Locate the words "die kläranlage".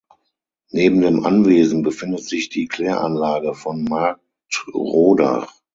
2.49-3.53